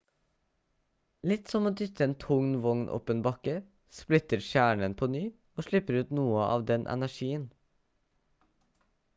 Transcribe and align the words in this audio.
litt 1.31 1.51
som 1.51 1.67
å 1.69 1.71
dytte 1.81 2.03
en 2.07 2.15
tung 2.23 2.55
vogn 2.63 2.81
opp 2.95 3.11
en 3.15 3.21
bakke 3.27 3.55
splitter 3.99 4.43
kjernen 4.47 4.97
på 5.03 5.11
ny 5.17 5.23
og 5.27 5.65
slipper 5.69 5.99
ut 6.01 6.17
noe 6.21 6.43
av 6.55 6.67
den 6.73 6.89
energien 6.97 7.49